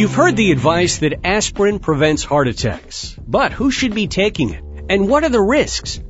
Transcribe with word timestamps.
You've 0.00 0.14
heard 0.14 0.34
the 0.34 0.50
advice 0.50 1.00
that 1.00 1.26
aspirin 1.26 1.78
prevents 1.78 2.24
heart 2.24 2.48
attacks, 2.48 3.14
but 3.28 3.52
who 3.52 3.70
should 3.70 3.94
be 3.94 4.06
taking 4.06 4.48
it? 4.48 4.64
And 4.88 5.10
what 5.10 5.24
are 5.24 5.28
the 5.28 5.42
risks? 5.42 6.00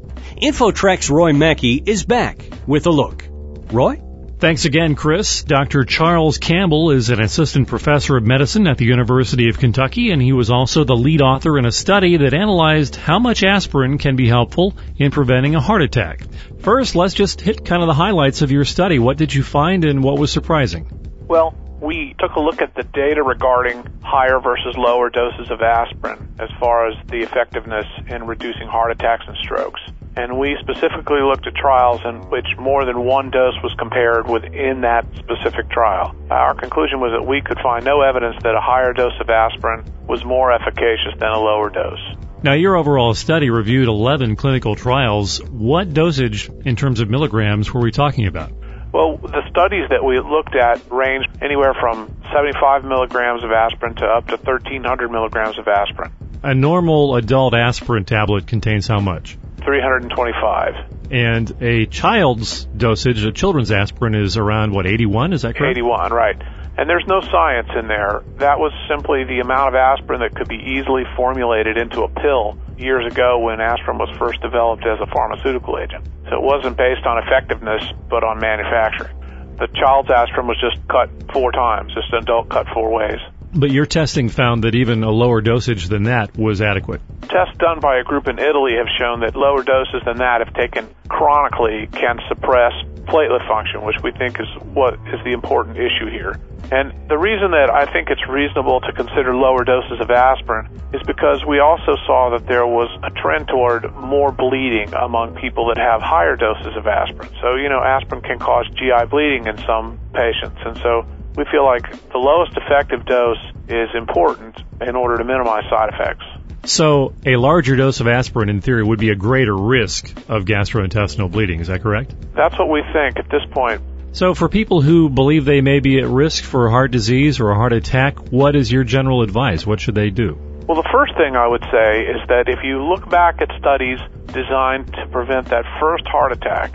InfoTrack's 0.40 1.10
Roy 1.10 1.32
Mackey 1.32 1.82
is 1.84 2.04
back 2.04 2.48
with 2.68 2.86
a 2.86 2.90
look. 2.90 3.24
Roy? 3.72 4.00
Thanks 4.38 4.64
again, 4.64 4.94
Chris. 4.94 5.42
Dr. 5.42 5.82
Charles 5.82 6.38
Campbell 6.38 6.92
is 6.92 7.10
an 7.10 7.20
assistant 7.20 7.66
professor 7.66 8.16
of 8.16 8.24
medicine 8.24 8.68
at 8.68 8.78
the 8.78 8.84
University 8.84 9.48
of 9.48 9.58
Kentucky, 9.58 10.12
and 10.12 10.22
he 10.22 10.32
was 10.32 10.52
also 10.52 10.84
the 10.84 10.94
lead 10.96 11.20
author 11.20 11.58
in 11.58 11.66
a 11.66 11.72
study 11.72 12.16
that 12.18 12.32
analyzed 12.32 12.94
how 12.94 13.18
much 13.18 13.42
aspirin 13.42 13.98
can 13.98 14.14
be 14.14 14.28
helpful 14.28 14.72
in 14.98 15.10
preventing 15.10 15.56
a 15.56 15.60
heart 15.60 15.82
attack. 15.82 16.20
First, 16.60 16.94
let's 16.94 17.14
just 17.14 17.40
hit 17.40 17.64
kind 17.64 17.82
of 17.82 17.88
the 17.88 17.94
highlights 17.94 18.40
of 18.42 18.52
your 18.52 18.64
study. 18.64 19.00
What 19.00 19.16
did 19.16 19.34
you 19.34 19.42
find 19.42 19.84
and 19.84 20.00
what 20.00 20.16
was 20.16 20.30
surprising? 20.30 20.86
Well, 21.26 21.56
we 21.80 22.14
took 22.18 22.36
a 22.36 22.40
look 22.40 22.60
at 22.60 22.74
the 22.74 22.82
data 22.82 23.22
regarding 23.22 23.84
higher 24.02 24.38
versus 24.40 24.76
lower 24.76 25.10
doses 25.10 25.50
of 25.50 25.62
aspirin 25.62 26.34
as 26.38 26.50
far 26.58 26.88
as 26.88 26.94
the 27.08 27.22
effectiveness 27.22 27.86
in 28.08 28.26
reducing 28.26 28.68
heart 28.68 28.90
attacks 28.90 29.24
and 29.26 29.36
strokes 29.38 29.80
and 30.16 30.38
we 30.38 30.56
specifically 30.60 31.20
looked 31.20 31.46
at 31.46 31.54
trials 31.54 32.00
in 32.04 32.28
which 32.30 32.46
more 32.58 32.84
than 32.84 33.04
one 33.04 33.30
dose 33.30 33.54
was 33.62 33.72
compared 33.78 34.28
within 34.28 34.80
that 34.82 35.06
specific 35.16 35.70
trial. 35.70 36.14
Our 36.30 36.54
conclusion 36.54 37.00
was 37.00 37.12
that 37.12 37.26
we 37.26 37.40
could 37.40 37.58
find 37.62 37.84
no 37.84 38.02
evidence 38.02 38.36
that 38.42 38.54
a 38.54 38.60
higher 38.60 38.92
dose 38.92 39.18
of 39.20 39.30
aspirin 39.30 39.84
was 40.06 40.24
more 40.24 40.52
efficacious 40.52 41.14
than 41.18 41.30
a 41.30 41.38
lower 41.38 41.70
dose. 41.70 42.00
Now, 42.42 42.54
your 42.54 42.76
overall 42.76 43.14
study 43.14 43.50
reviewed 43.50 43.86
11 43.86 44.36
clinical 44.36 44.74
trials. 44.74 45.42
What 45.42 45.92
dosage 45.92 46.50
in 46.64 46.74
terms 46.74 47.00
of 47.00 47.10
milligrams 47.10 47.72
were 47.72 47.82
we 47.82 47.90
talking 47.90 48.26
about? 48.26 48.50
Well, 48.92 49.18
the 49.18 49.42
studies 49.50 49.88
that 49.90 50.04
we 50.04 50.18
looked 50.18 50.56
at 50.56 50.90
range 50.90 51.26
anywhere 51.40 51.74
from 51.78 52.14
75 52.32 52.84
milligrams 52.84 53.44
of 53.44 53.52
aspirin 53.52 53.94
to 53.96 54.04
up 54.04 54.26
to 54.28 54.36
1300 54.36 55.10
milligrams 55.10 55.58
of 55.58 55.68
aspirin. 55.68 56.12
A 56.42 56.54
normal 56.54 57.16
adult 57.16 57.54
aspirin 57.54 58.04
tablet 58.04 58.46
contains 58.46 58.88
how 58.88 59.00
much? 59.00 59.38
325. 59.64 61.12
And 61.12 61.62
a 61.62 61.86
child's 61.86 62.64
dosage, 62.64 63.24
a 63.24 63.32
children's 63.32 63.70
aspirin, 63.70 64.14
is 64.14 64.36
around, 64.36 64.72
what, 64.72 64.86
81? 64.86 65.34
Is 65.34 65.42
that 65.42 65.56
correct? 65.56 65.76
81, 65.76 66.12
right. 66.12 66.36
And 66.78 66.88
there's 66.88 67.04
no 67.06 67.20
science 67.20 67.68
in 67.76 67.88
there. 67.88 68.22
That 68.38 68.58
was 68.58 68.72
simply 68.88 69.24
the 69.24 69.40
amount 69.40 69.68
of 69.68 69.74
aspirin 69.74 70.20
that 70.20 70.34
could 70.34 70.48
be 70.48 70.56
easily 70.56 71.02
formulated 71.16 71.76
into 71.76 72.02
a 72.02 72.08
pill 72.08 72.56
years 72.80 73.06
ago 73.10 73.38
when 73.38 73.60
aspirin 73.60 73.98
was 73.98 74.10
first 74.18 74.40
developed 74.40 74.86
as 74.86 74.98
a 75.00 75.06
pharmaceutical 75.06 75.78
agent. 75.78 76.06
So 76.28 76.36
it 76.36 76.42
wasn't 76.42 76.76
based 76.76 77.06
on 77.06 77.18
effectiveness, 77.18 77.84
but 78.08 78.24
on 78.24 78.38
manufacturing. 78.38 79.14
The 79.58 79.68
child's 79.74 80.10
aspirin 80.10 80.46
was 80.46 80.58
just 80.60 80.76
cut 80.88 81.10
four 81.32 81.52
times, 81.52 81.92
just 81.94 82.12
an 82.12 82.22
adult 82.22 82.48
cut 82.48 82.66
four 82.72 82.90
ways. 82.90 83.20
But 83.52 83.72
your 83.72 83.86
testing 83.86 84.28
found 84.28 84.64
that 84.64 84.74
even 84.74 85.02
a 85.02 85.10
lower 85.10 85.40
dosage 85.40 85.88
than 85.88 86.04
that 86.04 86.36
was 86.36 86.62
adequate. 86.62 87.00
Tests 87.22 87.56
done 87.58 87.80
by 87.80 87.98
a 87.98 88.04
group 88.04 88.28
in 88.28 88.38
Italy 88.38 88.74
have 88.78 88.86
shown 88.98 89.20
that 89.20 89.34
lower 89.34 89.62
doses 89.62 90.02
than 90.04 90.18
that, 90.18 90.40
if 90.40 90.54
taken 90.54 90.88
chronically, 91.08 91.88
can 91.92 92.20
suppress 92.28 92.72
platelet 93.10 93.46
function, 93.48 93.82
which 93.82 93.96
we 94.04 94.12
think 94.12 94.38
is 94.38 94.46
what 94.72 94.94
is 95.12 95.18
the 95.24 95.32
important 95.32 95.76
issue 95.76 96.08
here. 96.10 96.38
And 96.70 96.94
the 97.08 97.18
reason 97.18 97.50
that 97.50 97.68
I 97.68 97.90
think 97.90 98.10
it's 98.10 98.22
reasonable 98.28 98.80
to 98.82 98.92
consider 98.92 99.34
lower 99.34 99.64
doses 99.64 99.98
of 100.00 100.10
aspirin 100.10 100.70
is 100.94 101.02
because 101.02 101.44
we 101.44 101.58
also 101.58 101.96
saw 102.06 102.30
that 102.38 102.46
there 102.46 102.66
was 102.66 102.86
a 103.02 103.10
trend 103.10 103.48
toward 103.48 103.92
more 103.96 104.30
bleeding 104.30 104.94
among 104.94 105.34
people 105.34 105.66
that 105.74 105.78
have 105.78 106.00
higher 106.00 106.36
doses 106.36 106.76
of 106.76 106.86
aspirin. 106.86 107.30
So, 107.42 107.56
you 107.56 107.68
know, 107.68 107.82
aspirin 107.82 108.22
can 108.22 108.38
cause 108.38 108.70
GI 108.78 109.10
bleeding 109.10 109.48
in 109.48 109.58
some 109.66 109.98
patients. 110.14 110.62
And 110.64 110.78
so 110.78 111.04
we 111.36 111.44
feel 111.50 111.64
like 111.64 111.90
the 112.12 112.18
lowest 112.18 112.56
effective 112.56 113.04
dose 113.06 113.38
is 113.68 113.88
important 113.94 114.60
in 114.80 114.96
order 114.96 115.18
to 115.18 115.24
minimize 115.24 115.64
side 115.70 115.90
effects. 115.92 116.24
So, 116.64 117.14
a 117.24 117.36
larger 117.36 117.74
dose 117.76 118.00
of 118.00 118.06
aspirin, 118.06 118.50
in 118.50 118.60
theory, 118.60 118.82
would 118.82 118.98
be 118.98 119.10
a 119.10 119.14
greater 119.14 119.56
risk 119.56 120.10
of 120.28 120.44
gastrointestinal 120.44 121.30
bleeding. 121.30 121.60
Is 121.60 121.68
that 121.68 121.82
correct? 121.82 122.14
That's 122.34 122.58
what 122.58 122.68
we 122.68 122.82
think 122.92 123.18
at 123.18 123.30
this 123.30 123.42
point. 123.50 123.80
So, 124.12 124.34
for 124.34 124.48
people 124.48 124.82
who 124.82 125.08
believe 125.08 125.44
they 125.44 125.62
may 125.62 125.80
be 125.80 126.00
at 126.00 126.06
risk 126.06 126.44
for 126.44 126.68
heart 126.68 126.90
disease 126.90 127.40
or 127.40 127.50
a 127.50 127.54
heart 127.54 127.72
attack, 127.72 128.18
what 128.30 128.56
is 128.56 128.70
your 128.70 128.84
general 128.84 129.22
advice? 129.22 129.66
What 129.66 129.80
should 129.80 129.94
they 129.94 130.10
do? 130.10 130.36
Well, 130.66 130.80
the 130.80 130.88
first 130.92 131.16
thing 131.16 131.34
I 131.34 131.48
would 131.48 131.64
say 131.72 132.02
is 132.02 132.20
that 132.28 132.44
if 132.48 132.58
you 132.62 132.84
look 132.84 133.08
back 133.08 133.40
at 133.40 133.48
studies 133.58 133.98
designed 134.26 134.92
to 134.94 135.06
prevent 135.10 135.48
that 135.48 135.64
first 135.80 136.06
heart 136.06 136.32
attack, 136.32 136.72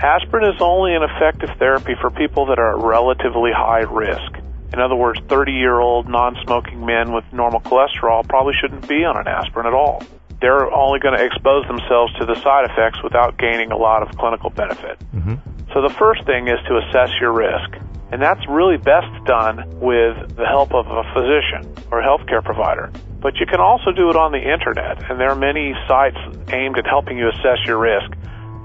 Aspirin 0.00 0.54
is 0.54 0.60
only 0.60 0.94
an 0.94 1.02
effective 1.02 1.50
therapy 1.58 1.94
for 2.00 2.10
people 2.10 2.46
that 2.46 2.58
are 2.58 2.78
at 2.78 2.84
relatively 2.84 3.50
high 3.52 3.82
risk. 3.82 4.38
In 4.72 4.80
other 4.80 4.94
words, 4.94 5.20
30 5.28 5.52
year 5.52 5.80
old 5.80 6.08
non 6.08 6.36
smoking 6.44 6.84
men 6.86 7.12
with 7.12 7.24
normal 7.32 7.60
cholesterol 7.60 8.26
probably 8.28 8.54
shouldn't 8.60 8.86
be 8.86 9.04
on 9.04 9.16
an 9.16 9.26
aspirin 9.26 9.66
at 9.66 9.74
all. 9.74 10.02
They're 10.40 10.70
only 10.70 11.00
going 11.00 11.18
to 11.18 11.24
expose 11.24 11.66
themselves 11.66 12.12
to 12.20 12.26
the 12.26 12.36
side 12.42 12.70
effects 12.70 13.02
without 13.02 13.38
gaining 13.38 13.72
a 13.72 13.76
lot 13.76 14.02
of 14.02 14.16
clinical 14.16 14.50
benefit. 14.50 14.98
Mm-hmm. 15.10 15.34
So 15.74 15.82
the 15.82 15.92
first 15.98 16.24
thing 16.26 16.46
is 16.46 16.58
to 16.68 16.78
assess 16.78 17.10
your 17.20 17.32
risk. 17.32 17.82
And 18.10 18.22
that's 18.22 18.40
really 18.48 18.78
best 18.78 19.10
done 19.26 19.68
with 19.80 20.36
the 20.36 20.46
help 20.46 20.72
of 20.72 20.86
a 20.86 21.02
physician 21.12 21.74
or 21.90 22.00
a 22.00 22.06
healthcare 22.06 22.42
provider. 22.42 22.90
But 23.20 23.36
you 23.36 23.46
can 23.46 23.60
also 23.60 23.90
do 23.90 24.08
it 24.08 24.16
on 24.16 24.32
the 24.32 24.40
internet, 24.40 25.10
and 25.10 25.20
there 25.20 25.28
are 25.28 25.36
many 25.36 25.74
sites 25.86 26.16
aimed 26.48 26.78
at 26.78 26.86
helping 26.86 27.18
you 27.18 27.28
assess 27.28 27.58
your 27.66 27.78
risk. 27.78 28.16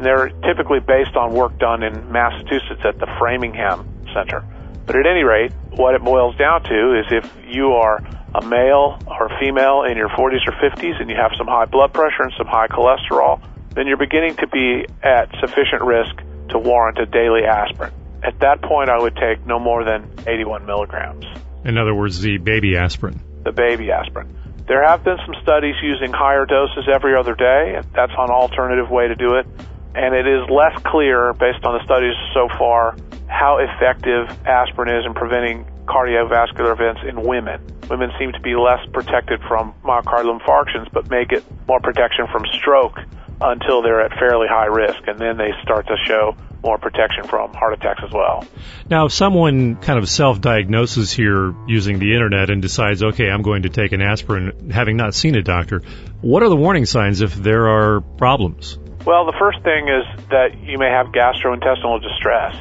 They're 0.03 0.29
typically 0.43 0.79
based 0.79 1.15
on 1.15 1.33
work 1.33 1.57
done 1.59 1.83
in 1.83 2.11
Massachusetts 2.11 2.81
at 2.85 2.99
the 2.99 3.07
Framingham 3.19 3.87
Center. 4.13 4.43
But 4.85 4.97
at 4.97 5.07
any 5.07 5.23
rate, 5.23 5.53
what 5.71 5.95
it 5.95 6.03
boils 6.03 6.35
down 6.35 6.63
to 6.63 6.99
is 6.99 7.05
if 7.09 7.31
you 7.47 7.73
are 7.73 8.03
a 8.35 8.45
male 8.45 8.99
or 9.07 9.29
female 9.39 9.83
in 9.89 9.95
your 9.95 10.09
40s 10.09 10.43
or 10.47 10.53
50s 10.59 10.99
and 10.99 11.09
you 11.09 11.15
have 11.15 11.31
some 11.37 11.47
high 11.47 11.65
blood 11.65 11.93
pressure 11.93 12.23
and 12.23 12.33
some 12.37 12.47
high 12.47 12.67
cholesterol, 12.67 13.41
then 13.75 13.87
you're 13.87 13.97
beginning 13.97 14.35
to 14.37 14.47
be 14.47 14.85
at 15.01 15.29
sufficient 15.39 15.81
risk 15.81 16.15
to 16.49 16.59
warrant 16.59 16.97
a 16.97 17.05
daily 17.05 17.43
aspirin. 17.45 17.93
At 18.23 18.39
that 18.39 18.61
point, 18.61 18.89
I 18.89 19.01
would 19.01 19.15
take 19.15 19.45
no 19.45 19.59
more 19.59 19.83
than 19.83 20.09
81 20.27 20.65
milligrams. 20.65 21.25
In 21.63 21.77
other 21.77 21.93
words, 21.93 22.21
the 22.21 22.37
baby 22.37 22.75
aspirin. 22.75 23.21
The 23.43 23.51
baby 23.51 23.91
aspirin. 23.91 24.35
There 24.67 24.85
have 24.85 25.03
been 25.03 25.17
some 25.25 25.35
studies 25.43 25.75
using 25.81 26.11
higher 26.13 26.45
doses 26.45 26.87
every 26.93 27.15
other 27.15 27.35
day. 27.35 27.79
That's 27.93 28.11
an 28.17 28.29
alternative 28.29 28.89
way 28.89 29.07
to 29.07 29.15
do 29.15 29.35
it 29.35 29.47
and 29.95 30.15
it 30.15 30.27
is 30.27 30.49
less 30.49 30.75
clear, 30.83 31.33
based 31.33 31.63
on 31.65 31.77
the 31.77 31.83
studies 31.85 32.15
so 32.33 32.47
far, 32.57 32.95
how 33.27 33.57
effective 33.57 34.29
aspirin 34.45 34.95
is 34.95 35.05
in 35.05 35.13
preventing 35.13 35.65
cardiovascular 35.85 36.71
events 36.71 37.01
in 37.07 37.21
women. 37.21 37.61
Women 37.89 38.11
seem 38.17 38.31
to 38.31 38.39
be 38.39 38.55
less 38.55 38.79
protected 38.93 39.41
from 39.47 39.73
myocardial 39.83 40.39
infarctions, 40.39 40.91
but 40.91 41.09
may 41.09 41.25
get 41.25 41.43
more 41.67 41.79
protection 41.79 42.27
from 42.31 42.45
stroke 42.53 42.97
until 43.41 43.81
they're 43.81 44.01
at 44.01 44.17
fairly 44.17 44.47
high 44.49 44.67
risk, 44.67 45.07
and 45.07 45.19
then 45.19 45.37
they 45.37 45.51
start 45.63 45.87
to 45.87 45.95
show 46.07 46.35
more 46.63 46.77
protection 46.77 47.25
from 47.25 47.53
heart 47.53 47.73
attacks 47.73 48.01
as 48.05 48.11
well. 48.13 48.45
Now, 48.89 49.07
if 49.07 49.11
someone 49.11 49.75
kind 49.75 49.99
of 49.99 50.07
self-diagnoses 50.07 51.11
here 51.11 51.53
using 51.67 51.99
the 51.99 52.13
internet 52.13 52.49
and 52.49 52.61
decides, 52.61 53.03
okay, 53.03 53.29
I'm 53.29 53.41
going 53.41 53.63
to 53.63 53.69
take 53.69 53.91
an 53.91 54.01
aspirin, 54.01 54.69
having 54.69 54.95
not 54.95 55.13
seen 55.13 55.35
a 55.35 55.41
doctor, 55.41 55.81
what 56.21 56.41
are 56.41 56.49
the 56.49 56.55
warning 56.55 56.85
signs 56.85 57.19
if 57.19 57.35
there 57.35 57.67
are 57.67 57.99
problems? 57.99 58.77
Well, 59.05 59.25
the 59.25 59.35
first 59.37 59.61
thing 59.63 59.89
is 59.89 60.05
that 60.29 60.57
you 60.63 60.77
may 60.77 60.89
have 60.89 61.07
gastrointestinal 61.07 62.01
distress 62.01 62.55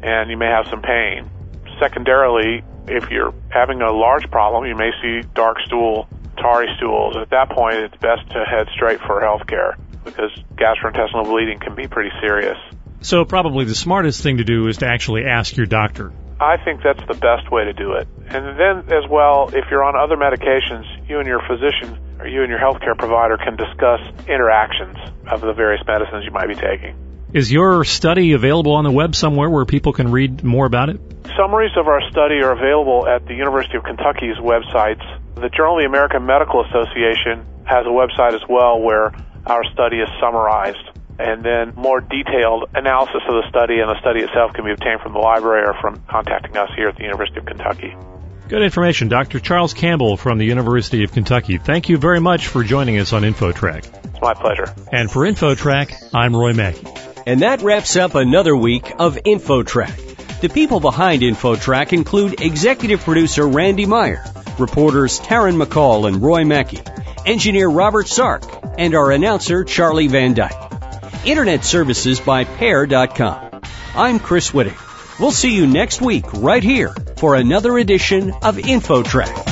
and 0.00 0.30
you 0.30 0.36
may 0.36 0.46
have 0.46 0.68
some 0.70 0.80
pain. 0.80 1.28
Secondarily, 1.80 2.62
if 2.86 3.10
you're 3.10 3.34
having 3.50 3.82
a 3.82 3.90
large 3.90 4.30
problem, 4.30 4.64
you 4.66 4.76
may 4.76 4.92
see 5.02 5.26
dark 5.34 5.58
stool, 5.66 6.08
tarry 6.36 6.68
stools. 6.76 7.16
At 7.16 7.30
that 7.30 7.50
point, 7.50 7.78
it's 7.78 7.96
best 7.96 8.30
to 8.30 8.44
head 8.44 8.68
straight 8.74 9.00
for 9.00 9.20
health 9.20 9.48
care 9.48 9.76
because 10.04 10.30
gastrointestinal 10.54 11.24
bleeding 11.24 11.58
can 11.58 11.74
be 11.74 11.88
pretty 11.88 12.10
serious. 12.20 12.58
So, 13.00 13.24
probably 13.24 13.64
the 13.64 13.74
smartest 13.74 14.22
thing 14.22 14.38
to 14.38 14.44
do 14.44 14.66
is 14.66 14.78
to 14.78 14.86
actually 14.86 15.24
ask 15.24 15.56
your 15.56 15.66
doctor. 15.66 16.12
I 16.40 16.56
think 16.64 16.82
that's 16.82 17.04
the 17.08 17.14
best 17.14 17.50
way 17.50 17.64
to 17.64 17.72
do 17.72 17.92
it. 17.94 18.06
And 18.28 18.58
then, 18.58 18.92
as 18.92 19.08
well, 19.10 19.50
if 19.52 19.64
you're 19.70 19.84
on 19.84 19.96
other 19.96 20.16
medications, 20.16 21.08
you 21.08 21.18
and 21.18 21.26
your 21.26 21.40
physician 21.46 21.98
or 22.20 22.26
you 22.26 22.42
and 22.42 22.50
your 22.50 22.58
healthcare 22.58 22.96
provider 22.96 23.36
can 23.36 23.56
discuss 23.56 24.00
interactions 24.28 24.96
of 25.26 25.40
the 25.40 25.52
various 25.52 25.84
medicines 25.86 26.24
you 26.24 26.30
might 26.30 26.48
be 26.48 26.54
taking. 26.54 26.96
Is 27.32 27.52
your 27.52 27.84
study 27.84 28.32
available 28.32 28.74
on 28.74 28.84
the 28.84 28.90
web 28.90 29.14
somewhere 29.14 29.50
where 29.50 29.64
people 29.66 29.92
can 29.92 30.10
read 30.10 30.42
more 30.42 30.66
about 30.66 30.88
it? 30.88 31.00
Summaries 31.36 31.76
of 31.76 31.86
our 31.86 32.00
study 32.10 32.36
are 32.42 32.52
available 32.52 33.06
at 33.06 33.26
the 33.26 33.34
University 33.34 33.76
of 33.76 33.84
Kentucky's 33.84 34.36
websites. 34.38 35.04
The 35.34 35.50
Journal 35.50 35.76
of 35.76 35.82
the 35.82 35.86
American 35.86 36.24
Medical 36.24 36.64
Association 36.64 37.44
has 37.64 37.84
a 37.84 37.90
website 37.90 38.34
as 38.34 38.40
well 38.48 38.80
where 38.80 39.12
our 39.46 39.62
study 39.72 39.98
is 39.98 40.08
summarized. 40.20 40.97
And 41.18 41.44
then 41.44 41.74
more 41.74 42.00
detailed 42.00 42.70
analysis 42.74 43.22
of 43.28 43.42
the 43.42 43.48
study 43.48 43.80
and 43.80 43.90
the 43.90 43.98
study 44.00 44.20
itself 44.20 44.52
can 44.52 44.64
be 44.64 44.70
obtained 44.70 45.00
from 45.00 45.12
the 45.12 45.18
library 45.18 45.66
or 45.66 45.74
from 45.80 46.02
contacting 46.08 46.56
us 46.56 46.70
here 46.76 46.88
at 46.88 46.96
the 46.96 47.02
University 47.02 47.40
of 47.40 47.46
Kentucky. 47.46 47.96
Good 48.48 48.62
information. 48.62 49.08
Dr. 49.08 49.40
Charles 49.40 49.74
Campbell 49.74 50.16
from 50.16 50.38
the 50.38 50.46
University 50.46 51.04
of 51.04 51.12
Kentucky. 51.12 51.58
Thank 51.58 51.90
you 51.90 51.98
very 51.98 52.20
much 52.20 52.46
for 52.46 52.64
joining 52.64 52.98
us 52.98 53.12
on 53.12 53.22
InfoTrack. 53.22 54.04
It's 54.04 54.22
my 54.22 54.32
pleasure. 54.32 54.72
And 54.90 55.10
for 55.10 55.26
InfoTrack, 55.26 56.10
I'm 56.14 56.34
Roy 56.34 56.54
Mackey. 56.54 56.86
And 57.26 57.42
that 57.42 57.60
wraps 57.60 57.96
up 57.96 58.14
another 58.14 58.56
week 58.56 58.90
of 58.98 59.16
InfoTrack. 59.16 60.40
The 60.40 60.48
people 60.48 60.80
behind 60.80 61.20
InfoTrack 61.20 61.92
include 61.92 62.40
executive 62.40 63.00
producer 63.00 63.46
Randy 63.46 63.84
Meyer, 63.84 64.24
Reporters 64.58 65.20
Taryn 65.20 65.62
McCall 65.62 66.08
and 66.08 66.22
Roy 66.22 66.44
Mackey. 66.44 66.80
Engineer 67.26 67.68
Robert 67.68 68.08
Sark. 68.08 68.44
And 68.78 68.94
our 68.94 69.10
announcer 69.10 69.64
Charlie 69.64 70.08
Van 70.08 70.32
Dyke. 70.32 70.67
Internet 71.24 71.64
services 71.64 72.20
by 72.20 72.44
Pair.com. 72.44 73.60
I'm 73.94 74.18
Chris 74.20 74.50
Whitting. 74.50 74.76
We'll 75.18 75.32
see 75.32 75.54
you 75.54 75.66
next 75.66 76.00
week 76.00 76.32
right 76.32 76.62
here 76.62 76.94
for 77.16 77.34
another 77.34 77.76
edition 77.78 78.32
of 78.42 78.56
InfoTrack. 78.56 79.47